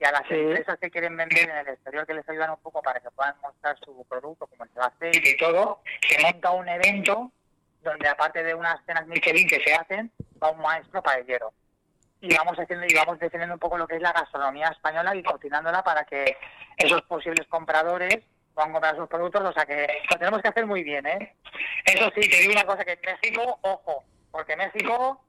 y 0.00 0.04
a 0.04 0.12
las 0.12 0.22
Sí. 0.28 0.34
empresas 0.34 0.78
que 0.78 0.90
quieren 0.90 1.16
vender 1.16 1.50
en 1.50 1.56
el 1.56 1.68
exterior, 1.68 2.06
que 2.06 2.14
les 2.14 2.28
ayudan 2.28 2.50
un 2.50 2.58
poco 2.58 2.82
para 2.82 3.00
que 3.00 3.10
puedan 3.10 3.34
mostrar 3.42 3.76
su 3.84 4.04
producto, 4.08 4.46
como 4.46 4.64
se 4.66 4.80
hace 4.80 5.10
y 5.12 5.36
todo, 5.36 5.80
se 6.08 6.20
monta 6.22 6.50
un 6.52 6.68
evento 6.68 7.30
donde 7.82 8.08
aparte 8.08 8.42
de 8.42 8.54
unas 8.54 8.76
cenas 8.86 9.06
Michelin 9.06 9.46
que 9.48 9.60
se 9.62 9.74
hacen, 9.74 10.10
va 10.42 10.50
un 10.50 10.60
maestro 10.60 11.02
paellero. 11.02 11.52
Y 12.20 12.34
vamos 12.34 12.56
haciendo 12.58 12.86
y 12.88 12.94
vamos 12.94 13.18
defendiendo 13.18 13.54
un 13.54 13.60
poco 13.60 13.76
lo 13.76 13.86
que 13.86 13.96
es 13.96 14.02
la 14.02 14.12
gastronomía 14.12 14.68
española 14.68 15.14
y 15.14 15.22
cocinándola 15.22 15.82
para 15.84 16.04
que 16.04 16.36
esos 16.78 17.02
posibles 17.02 17.46
compradores 17.48 18.20
puedan 18.54 18.72
comprar 18.72 18.96
sus 18.96 19.08
productos, 19.08 19.42
o 19.42 19.52
sea 19.52 19.66
que 19.66 19.86
lo 20.10 20.18
tenemos 20.18 20.40
que 20.40 20.48
hacer 20.48 20.66
muy 20.66 20.82
bien, 20.82 21.06
¿eh? 21.06 21.34
Eso 21.84 22.10
sí, 22.14 22.28
te 22.28 22.38
digo 22.38 22.52
una 22.52 22.64
cosa, 22.64 22.84
que 22.84 22.92
en 22.92 23.00
México, 23.04 23.58
ojo, 23.62 24.04
porque 24.30 24.56
México, 24.56 25.20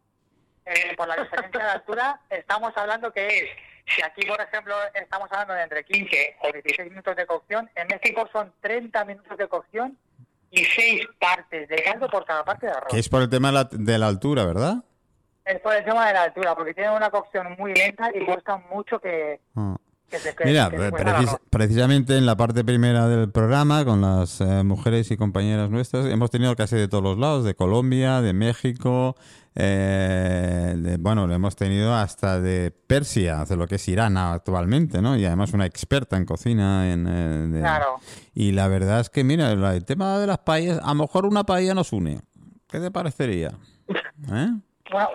eh, 0.66 0.96
por 0.96 1.08
la 1.08 1.16
diferencia 1.16 1.64
de 1.64 1.70
altura, 1.72 2.20
estamos 2.30 2.72
hablando 2.76 3.12
que 3.12 3.28
es, 3.28 3.46
si 3.88 4.02
aquí, 4.04 4.26
por 4.26 4.40
ejemplo, 4.40 4.76
estamos 4.94 5.32
hablando 5.32 5.54
de 5.54 5.64
entre 5.64 5.84
15 5.84 6.38
o 6.42 6.52
16 6.52 6.90
minutos 6.90 7.16
de 7.16 7.26
cocción, 7.26 7.70
en 7.76 7.88
México 7.88 8.28
son 8.32 8.54
30 8.62 9.06
minutos 9.06 9.38
de 9.38 9.48
cocción 9.48 9.98
y 10.52 10.64
6 10.64 11.08
partes 11.20 11.68
de 11.68 11.84
caldo 11.84 12.08
por 12.10 12.26
cada 12.26 12.44
parte 12.46 12.68
de 12.68 12.72
arroz. 12.72 12.92
Que 12.92 13.00
es 13.00 13.10
por 13.10 13.22
el 13.22 13.30
tema 13.30 13.50
de 13.50 13.54
la, 13.54 13.64
de 13.72 13.98
la 13.98 14.08
altura, 14.08 14.46
¿verdad? 14.46 14.76
Es 15.44 15.60
por 15.60 15.76
el 15.76 15.84
tema 15.86 16.08
de 16.08 16.14
la 16.14 16.24
altura, 16.24 16.56
porque 16.56 16.74
tienen 16.74 16.94
una 16.94 17.12
cocción 17.12 17.56
muy 17.60 17.74
lenta 17.74 18.10
y 18.14 18.26
cuesta 18.26 18.58
mucho 18.72 19.00
que, 19.00 19.40
Ah. 19.56 19.76
Que 20.10 20.20
se 20.20 20.36
que- 20.36 20.46
Mira, 20.46 20.70
que 20.70 20.78
se 20.78 20.92
precis- 20.92 21.40
precisamente 21.50 22.18
en 22.18 22.26
la 22.26 22.36
parte 22.38 22.64
primera 22.64 23.08
del 23.08 23.30
programa, 23.32 23.84
con 23.86 24.02
las 24.02 24.40
eh, 24.42 24.64
mujeres 24.64 25.10
y 25.12 25.18
compañeras 25.18 25.70
nuestras, 25.70 26.06
hemos 26.06 26.30
tenido 26.32 26.56
casi 26.56 26.76
de 26.76 26.88
todos 26.88 27.04
los 27.04 27.18
lados, 27.18 27.44
de 27.44 27.56
Colombia, 27.56 28.22
de 28.22 28.34
México, 28.34 29.16
eh, 29.56 30.74
de- 30.78 30.98
bueno, 30.98 31.28
lo 31.28 31.34
hemos 31.34 31.56
tenido 31.56 31.94
hasta 31.96 32.40
de 32.40 32.72
Persia, 32.72 33.46
de 33.46 33.56
lo 33.56 33.68
que 33.68 33.76
es 33.76 33.88
Irán 33.88 34.18
actualmente, 34.18 35.02
¿no? 35.02 35.16
Y 35.18 35.26
además 35.26 35.54
una 35.54 35.66
experta 35.66 36.18
en 36.18 36.26
cocina. 36.26 36.92
En, 36.92 37.08
eh, 37.08 37.48
de- 37.54 37.60
Claro. 37.62 38.00
Y 38.34 38.52
la 38.52 38.68
verdad 38.68 39.00
es 39.00 39.10
que, 39.10 39.24
mira, 39.24 39.52
el 39.52 39.86
tema 39.86 40.20
de 40.20 40.28
las 40.28 40.40
paellas, 40.40 40.80
a 40.84 40.88
lo 40.90 40.96
mejor 40.96 41.26
una 41.26 41.44
paella 41.46 41.74
nos 41.74 41.94
une. 41.94 42.22
¿Qué 42.68 42.80
te 42.80 42.92
parecería? 42.92 43.52
¿Eh? 44.32 44.48
Bueno, 44.92 45.10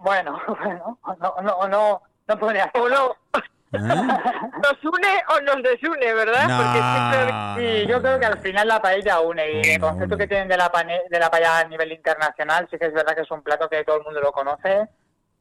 bueno, 0.00 0.38
bueno, 0.64 0.98
no, 1.20 1.34
no, 1.42 1.68
no, 1.68 2.02
no 2.28 2.48
no, 2.88 3.16
¿Eh? 3.72 3.78
¿Nos 3.78 4.84
une 4.84 5.08
o 5.28 5.40
nos 5.42 5.62
desune, 5.62 6.12
verdad? 6.14 6.48
No, 6.48 6.56
Sí, 7.60 7.86
yo 7.86 8.00
creo 8.02 8.18
que 8.18 8.26
al 8.26 8.38
final 8.38 8.66
la 8.68 8.82
paella 8.82 9.20
une 9.20 9.52
y 9.52 9.60
el 9.70 9.80
concepto 9.80 10.16
que 10.16 10.26
tienen 10.26 10.48
de 10.48 10.56
la, 10.56 10.70
pane- 10.72 11.02
de 11.08 11.18
la 11.18 11.30
paella 11.30 11.58
a 11.60 11.64
nivel 11.64 11.92
internacional 11.92 12.66
sí 12.70 12.76
que 12.78 12.86
es 12.86 12.92
verdad 12.92 13.14
que 13.14 13.22
es 13.22 13.30
un 13.30 13.42
plato 13.42 13.68
que 13.68 13.84
todo 13.84 13.96
el 13.98 14.02
mundo 14.04 14.20
lo 14.20 14.32
conoce 14.32 14.88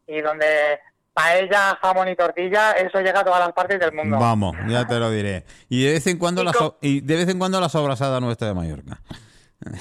y 0.07 0.21
donde 0.21 0.79
paella, 1.13 1.77
jamón 1.81 2.07
y 2.07 2.15
tortilla, 2.15 2.71
eso 2.73 2.99
llega 3.01 3.19
a 3.19 3.23
todas 3.25 3.39
las 3.41 3.51
partes 3.51 3.79
del 3.79 3.91
mundo. 3.93 4.17
Vamos, 4.19 4.55
ya 4.67 4.85
te 4.87 4.97
lo 4.99 5.09
diré. 5.11 5.43
Y 5.67 5.83
de 5.83 5.93
vez 5.93 6.07
en 6.07 6.17
cuando 6.17 6.41
Y 6.43 6.45
la 6.45 6.53
so- 6.53 6.77
y 6.81 7.01
de 7.01 7.15
vez 7.17 7.27
en 7.29 7.37
cuando 7.39 7.59
la 7.59 7.67
sobrasada 7.67 8.19
nuestra 8.19 8.47
de 8.47 8.53
Mallorca. 8.53 8.99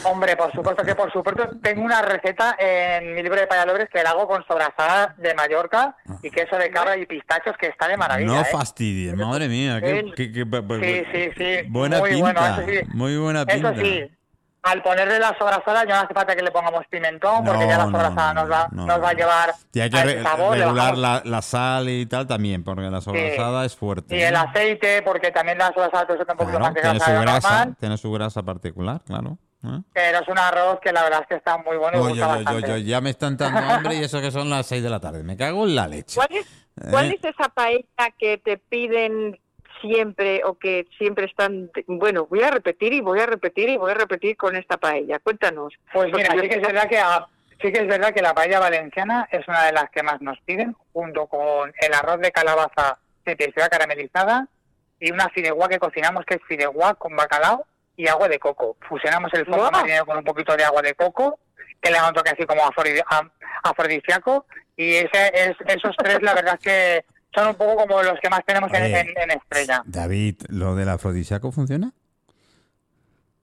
Hombre, 0.05 0.37
por 0.37 0.51
supuesto 0.53 0.83
que 0.83 0.95
por 0.97 1.13
supuesto 1.13 1.49
tengo 1.63 1.83
una 1.83 2.03
receta 2.03 2.57
en 2.59 3.15
mi 3.15 3.23
libro 3.23 3.39
de 3.41 3.47
payalobres 3.47 3.89
que 3.91 4.03
la 4.03 4.11
hago 4.11 4.27
con 4.27 4.45
sobrasada 4.47 5.15
de 5.19 5.35
Mallorca 5.35 5.97
y 6.23 6.31
queso 6.31 6.57
de 6.57 6.69
cabra 6.71 6.97
y 6.97 7.07
pistachos 7.07 7.57
que 7.57 7.69
está 7.69 7.87
de 7.87 7.97
maravilla. 7.97 8.27
no 8.29 8.41
¿eh? 8.41 8.45
fastidies, 8.51 9.15
madre 9.15 9.47
mía. 9.49 9.81
qué- 9.81 9.93
Bien. 9.93 10.13
qué- 10.17 10.33
qué- 10.33 10.45
bu- 10.45 10.67
bu- 10.67 10.81
Sí, 10.81 11.05
sí, 11.13 11.31
sí. 11.37 11.69
Buena 11.69 11.99
muy 12.01 12.11
pinta. 12.11 12.33
bueno, 12.33 12.47
eso 12.63 12.63
sí. 12.69 12.89
Muy 12.93 13.17
buena 13.19 13.47
pinta. 13.47 13.71
Eso 13.71 13.81
sí, 13.81 14.11
al 14.65 14.83
ponerle 14.83 15.21
la 15.21 15.39
sobrasada 15.39 15.85
ya 15.87 15.95
no 15.95 16.01
hace 16.03 16.13
falta 16.13 16.35
que 16.35 16.43
le 16.43 16.51
pongamos 16.51 16.83
pimentón 16.91 17.45
porque 17.45 17.65
No, 17.65 17.71
ya 17.71 17.79
la 17.79 17.85
sobrasada 17.85 18.35
no, 18.35 18.41
nos, 18.43 18.51
va, 18.51 18.69
no, 18.73 18.85
nos 18.87 19.01
va 19.03 19.11
a 19.11 19.15
llevar 19.15 19.55
Y 19.73 19.81
hay 19.81 19.89
que 19.91 19.99
a 19.99 20.03
re- 20.03 20.13
ese 20.15 20.23
sabor. 20.25 20.59
regular 20.59 20.99
la, 20.99 21.23
la 21.25 21.41
sal 21.41 21.89
y 21.89 22.05
tal 22.07 22.27
también, 22.27 22.65
porque 22.65 22.83
la 22.91 23.01
sobrasada 23.01 23.65
es 23.65 23.77
fuerte. 23.77 24.17
Y 24.17 24.23
el 24.23 24.35
¿no? 24.35 24.41
aceite, 24.41 25.03
porque 25.03 25.31
también 25.31 25.57
la 25.59 25.69
sobrasada 25.73 26.07
un 26.11 26.37
poquito 26.37 26.59
Claro, 26.59 26.75
tiene 26.75 26.99
su 27.01 27.13
grasa, 27.13 27.49
normal, 27.59 27.77
tiene 27.79 27.97
su 27.97 28.11
grasa 28.13 28.43
particular, 28.43 29.01
claro. 29.07 29.39
¿Eh? 29.65 29.81
pero 29.93 30.19
es 30.21 30.29
un 30.29 30.39
arroz 30.39 30.79
que 30.81 30.93
la 30.93 31.03
verdad 31.03 31.21
es 31.23 31.27
que 31.29 31.35
está 31.37 31.59
muy 31.59 31.77
bueno 31.77 31.99
y 31.99 32.01
Oye, 32.01 32.11
gusta 32.11 32.29
oye, 32.35 32.45
bastante. 32.45 32.73
oye, 32.73 32.85
ya 32.85 33.01
me 33.01 33.11
están 33.11 33.37
dando 33.37 33.59
hambre 33.61 33.95
y 33.97 34.05
eso 34.05 34.21
que 34.21 34.31
son 34.31 34.49
las 34.51 34.67
6 34.67 34.83
de 34.83 34.91
la 34.91 35.01
tarde. 35.01 35.23
Me 35.23 35.37
cago 35.37 35.65
en 35.65 35.75
la 35.75 35.87
leche. 35.89 36.15
¿Cuál 36.17 36.29
es, 36.33 36.47
cuál 36.91 37.11
¿Eh? 37.11 37.19
es 37.23 37.35
esa 37.35 37.49
paella 37.49 37.85
que 38.19 38.39
te 38.39 38.59
piden 38.59 39.39
siempre 39.81 40.43
o 40.45 40.59
que 40.59 40.87
siempre 40.99 41.27
están... 41.27 41.71
Bueno, 41.87 42.27
voy 42.27 42.43
a 42.43 42.51
repetir 42.51 42.93
y 42.93 43.01
voy 43.01 43.21
a 43.21 43.27
repetir 43.27 43.69
y 43.69 43.77
voy 43.77 43.93
a 43.93 43.95
repetir 43.95 44.37
con 44.37 44.57
esta 44.57 44.77
paella. 44.77 45.19
Cuéntanos. 45.21 45.73
Pues 45.93 46.13
mira, 46.13 46.33
sí 46.41 46.49
que 46.49 46.57
es 46.57 46.63
verdad 46.63 46.89
que 46.89 46.99
a- 46.99 47.27
sí 47.61 47.73
que 47.73 47.81
es 47.81 47.87
verdad 47.87 48.13
que 48.13 48.23
la 48.23 48.35
paella 48.35 48.59
valenciana 48.61 49.29
es 49.31 49.47
una 49.47 49.65
de 49.65 49.73
las 49.73 49.89
que 49.91 50.03
más 50.03 50.21
nos 50.21 50.39
piden, 50.41 50.75
junto 50.93 51.27
con 51.27 51.73
el 51.81 51.95
arroz 51.95 52.21
de 52.21 52.31
calabaza 52.33 52.99
de 53.25 53.37
textura 53.37 53.69
caramelizada 53.69 54.49
y 55.01 55.13
una 55.13 55.29
fideuá 55.29 55.69
que 55.69 55.79
cocinamos 55.79 56.25
que 56.25 56.35
es 56.37 56.41
fideuá 56.49 56.95
con 56.95 57.15
bacalao 57.15 57.65
y 57.99 58.09
agua 58.09 58.29
de 58.29 58.39
coco. 58.39 58.77
Fusionamos 58.89 59.31
el 59.35 59.45
fondo 59.45 59.71
marinero 59.71 60.07
con 60.07 60.17
un 60.17 60.25
poquito 60.25 60.57
de 60.57 60.65
agua 60.65 60.81
de 60.81 60.95
coco, 60.95 61.39
que 61.83 61.91
le 61.91 61.99
da 61.99 62.09
un 62.09 62.15
toque 62.15 62.31
así 62.31 62.47
como 62.47 62.63
afrodi- 62.63 63.03
am- 63.09 63.31
afrodisíaco 63.65 64.47
y 64.77 64.95
ese 64.95 65.31
es, 65.35 65.57
esos 65.67 65.95
tres 65.99 66.23
la 66.23 66.33
verdad 66.33 66.55
es 66.55 66.61
que 66.61 67.05
son 67.35 67.49
un 67.49 67.55
poco 67.57 67.77
como 67.77 68.03
los 68.03 68.19
que 68.21 68.31
más 68.31 68.45
tenemos 68.47 68.73
en, 68.73 68.83
Oye, 68.85 69.01
en- 69.01 69.19
en 69.21 69.31
Estrella. 69.33 69.83
David, 69.85 70.37
¿lo 70.49 70.75
del 70.77 70.89
afrodisíaco 70.89 71.53
funciona? 71.53 71.93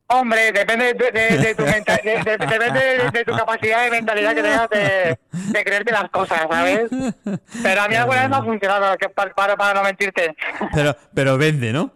Hombre, 0.08 0.52
depende 0.52 0.94
de, 0.94 1.12
de- 1.12 1.38
de 1.38 1.56
tu, 1.56 1.64
menta- 1.64 1.98
de- 2.04 2.24
de- 2.24 2.38
depende 2.38 2.70
de, 2.80 3.10
de 3.12 3.26
tu 3.26 3.36
capacidad 3.36 3.84
de 3.86 3.92
mentalidad 3.92 4.36
que 4.36 4.42
tengas 4.44 4.70
de, 4.70 5.20
de 5.32 5.64
creerte 5.64 5.92
las 5.92 6.10
cosas, 6.12 6.42
¿sabes? 6.50 6.90
Pero 7.64 7.82
a 7.82 7.88
mí 7.88 7.96
alguna 7.96 8.22
vez 8.22 8.30
me 8.30 8.36
ha 8.38 8.44
funcionado, 8.44 8.98
que 8.98 9.10
para, 9.10 9.34
para, 9.34 9.58
para 9.58 9.74
no 9.74 9.84
mentirte. 9.84 10.36
Pero, 10.74 10.96
pero 11.14 11.38
vende, 11.40 11.74
¿no? 11.74 11.92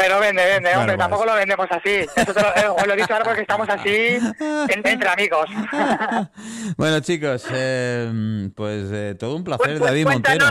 Pero 0.00 0.20
vende, 0.20 0.44
vende, 0.44 0.60
Bueno, 0.68 0.80
hombre, 0.80 0.94
pues. 0.94 1.04
tampoco 1.08 1.26
lo 1.26 1.34
vendemos 1.34 1.66
así. 1.70 1.90
Eso 2.14 2.32
te 2.32 2.40
lo, 2.40 2.48
eh, 2.56 2.68
os 2.68 2.86
lo 2.86 2.92
he 2.92 2.96
dicho 2.96 3.12
ahora 3.12 3.24
porque 3.24 3.40
estamos 3.40 3.68
así 3.68 3.90
en- 4.70 4.86
entre 4.86 5.08
amigos. 5.08 5.50
bueno, 6.76 7.00
chicos, 7.00 7.44
eh, 7.52 8.48
pues 8.54 8.90
eh, 8.92 9.16
todo 9.18 9.34
un 9.34 9.42
placer, 9.44 9.66
Pues- 9.66 9.78
pues 9.80 9.90
David 9.90 10.06
Montero. 10.06 10.46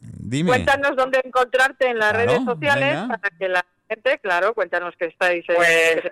Dime. 0.00 0.50
Cuéntanos 0.50 0.96
dónde 0.96 1.20
encontrarte 1.24 1.88
en 1.88 1.98
las 1.98 2.12
Claro, 2.12 2.26
redes 2.30 2.44
sociales 2.44 2.94
venga. 3.00 3.08
para 3.18 3.36
que 3.36 3.48
la 3.48 3.64
gente, 3.88 4.18
claro, 4.20 4.54
cuéntanos 4.54 4.94
que 4.96 5.06
estáis... 5.06 5.44
en- 5.48 5.56
Pues, 5.56 6.02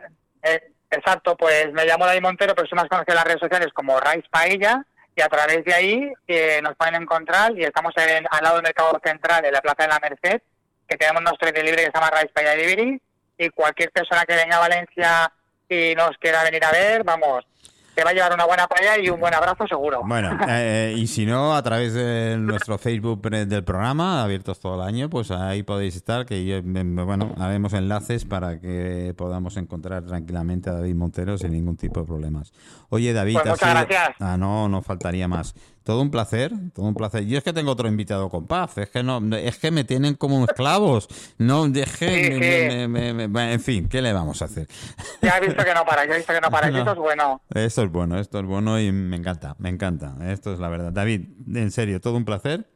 eh, 0.42 0.72
exacto, 0.90 1.36
pues 1.36 1.72
me 1.72 1.84
llamo 1.84 2.06
David 2.06 2.22
Montero, 2.22 2.54
pero 2.56 2.66
soy 2.68 2.76
más 2.76 2.88
conocido 2.88 3.12
en 3.12 3.16
las 3.16 3.24
redes 3.24 3.40
sociales 3.40 3.68
como 3.72 3.98
Rice 4.00 4.26
Paella, 4.30 4.84
y 5.16 5.20
a 5.22 5.28
través 5.28 5.64
de 5.64 5.72
ahí 5.74 6.12
eh, 6.26 6.60
nos 6.62 6.74
pueden 6.76 6.96
encontrar, 6.96 7.52
y 7.56 7.62
estamos 7.64 7.92
en- 7.96 8.26
al 8.30 8.42
lado 8.42 8.56
del 8.56 8.64
Mercado 8.64 9.00
Central, 9.04 9.44
en 9.44 9.52
la 9.52 9.60
Plaza 9.60 9.82
de 9.84 9.88
la 9.88 10.00
Merced, 10.00 10.42
que 10.88 10.96
tenemos 10.96 11.22
nuestro 11.22 11.50
delivery 11.52 11.84
que 11.84 11.90
se 11.90 11.92
llama 11.94 12.10
Rice 12.10 12.32
Paella 12.34 12.50
Delivery, 12.52 13.00
y 13.38 13.48
cualquier 13.50 13.90
persona 13.90 14.24
que 14.24 14.34
venga 14.36 14.56
a 14.56 14.60
Valencia 14.60 15.32
y 15.68 15.94
nos 15.96 16.16
quiera 16.18 16.44
venir 16.44 16.64
a 16.64 16.70
ver, 16.70 17.02
vamos, 17.04 17.44
te 17.94 18.02
va 18.04 18.10
a 18.10 18.12
llevar 18.12 18.34
una 18.34 18.44
buena 18.44 18.66
paella 18.66 18.98
y 18.98 19.08
un 19.08 19.18
buen 19.20 19.32
abrazo 19.34 19.66
seguro. 19.68 20.02
Bueno, 20.04 20.36
eh, 20.48 20.94
y 20.96 21.06
si 21.06 21.26
no, 21.26 21.54
a 21.54 21.62
través 21.62 21.94
de 21.94 22.36
nuestro 22.38 22.76
Facebook 22.76 23.20
pre- 23.22 23.46
del 23.46 23.64
programa, 23.64 24.22
abiertos 24.22 24.58
todo 24.60 24.74
el 24.80 24.86
año, 24.88 25.08
pues 25.08 25.30
ahí 25.30 25.62
podéis 25.62 25.94
estar, 25.96 26.26
que 26.26 26.44
yo, 26.44 26.60
bueno, 26.62 27.34
haremos 27.38 27.72
enlaces 27.72 28.24
para 28.24 28.60
que 28.60 29.14
podamos 29.16 29.56
encontrar 29.56 30.04
tranquilamente 30.04 30.70
a 30.70 30.74
David 30.74 30.94
Montero 30.96 31.38
sin 31.38 31.52
ningún 31.52 31.76
tipo 31.76 32.00
de 32.00 32.06
problemas. 32.06 32.52
Oye, 32.88 33.12
David, 33.12 33.34
Pues 33.34 33.46
ha 33.46 33.50
muchas 33.50 33.68
sido- 33.70 33.86
gracias. 33.86 34.16
Ah, 34.20 34.36
no, 34.36 34.68
no 34.68 34.82
faltaría 34.82 35.28
más. 35.28 35.54
Todo 35.84 36.00
un 36.00 36.10
placer, 36.10 36.50
todo 36.74 36.86
un 36.86 36.94
placer. 36.94 37.26
Yo 37.26 37.36
es 37.36 37.44
que 37.44 37.52
tengo 37.52 37.70
otro 37.70 37.86
invitado 37.88 38.30
con 38.30 38.46
paz, 38.46 38.78
es 38.78 38.88
que 38.88 39.02
no, 39.02 39.20
es 39.36 39.58
que 39.58 39.70
me 39.70 39.84
tienen 39.84 40.14
como 40.14 40.42
esclavos. 40.46 41.08
No, 41.36 41.66
es 41.66 41.96
que 41.98 42.86
me- 42.88 43.12
me- 43.12 43.28
me- 43.28 43.52
en 43.52 43.60
fin, 43.60 43.86
¿qué 43.88 44.00
le 44.00 44.12
vamos 44.14 44.40
a 44.40 44.46
hacer? 44.46 44.66
Ya 45.20 45.36
he 45.36 45.40
visto 45.46 45.62
que 45.62 45.74
no 45.74 45.84
para, 45.84 46.06
ya 46.06 46.14
he 46.14 46.16
visto 46.16 46.32
que 46.32 46.40
no 46.40 46.50
para, 46.50 46.70
y 46.70 46.72
No. 46.72 46.78
eso 46.80 46.92
es 46.92 46.98
bueno. 46.98 47.42
Esto 47.54 47.82
es 47.82 47.90
bueno, 47.92 48.18
esto 48.18 48.38
es 48.40 48.46
bueno 48.46 48.80
y 48.80 48.90
me 48.92 49.16
encanta, 49.16 49.56
me 49.58 49.68
encanta. 49.68 50.16
Esto 50.32 50.54
es 50.54 50.58
la 50.58 50.68
verdad. 50.70 50.90
David, 50.90 51.28
en 51.54 51.70
serio, 51.70 52.00
todo 52.00 52.16
un 52.16 52.24
placer. 52.24 52.66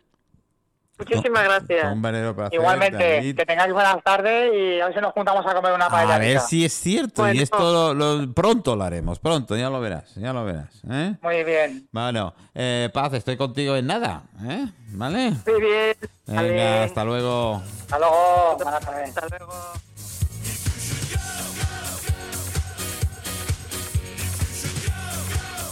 Muchísimas 0.98 1.44
gracias. 1.44 1.92
Un 1.92 2.02
placer. 2.02 2.48
Igualmente, 2.52 3.14
David. 3.16 3.36
que 3.36 3.46
tengáis 3.46 3.72
buenas 3.72 4.02
tardes 4.02 4.52
y 4.54 4.80
a 4.80 4.86
ver 4.86 4.94
si 4.94 5.00
nos 5.00 5.12
juntamos 5.12 5.46
a 5.46 5.54
comer 5.54 5.72
una 5.72 5.88
paella. 5.88 6.14
A 6.14 6.18
ver 6.18 6.40
si 6.40 6.64
es 6.64 6.72
cierto. 6.72 7.22
Bueno. 7.22 7.38
Y 7.38 7.42
esto 7.42 7.58
lo, 7.58 7.94
lo- 7.94 8.32
pronto 8.34 8.74
lo 8.76 8.84
haremos, 8.84 9.18
pronto, 9.18 9.56
ya 9.56 9.70
lo 9.70 9.80
verás, 9.80 10.14
ya 10.16 10.32
lo 10.32 10.44
verás. 10.44 10.68
¿eh? 10.90 11.14
Muy 11.22 11.44
bien. 11.44 11.88
Bueno, 11.92 12.34
eh, 12.54 12.90
Paz, 12.92 13.12
estoy 13.14 13.36
contigo 13.36 13.76
en 13.76 13.86
nada. 13.86 14.22
¿eh? 14.46 14.66
¿Vale? 14.90 15.32
Muy 15.46 15.60
bien. 15.60 15.96
Venga, 16.26 16.82
hasta 16.84 17.04
luego. 17.04 17.62
Hasta 17.82 17.98
luego. 17.98 18.56
Buenas 18.62 18.80
tardes. 18.84 19.08
Hasta 19.16 19.38
luego. 19.38 19.54